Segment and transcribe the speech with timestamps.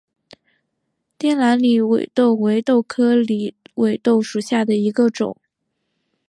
[1.19, 5.37] 滇南狸尾豆为豆科狸尾豆属下的一个种。